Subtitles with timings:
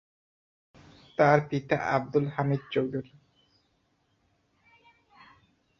[1.17, 3.13] তার পিতা আব্দুল হামিদ চৌধুরী।